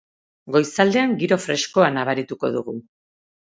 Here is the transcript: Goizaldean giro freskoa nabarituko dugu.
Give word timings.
Goizaldean 0.53 1.13
giro 1.23 1.37
freskoa 1.43 1.91
nabarituko 1.99 2.51
dugu. 2.57 2.77